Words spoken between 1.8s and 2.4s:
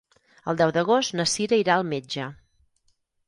al metge.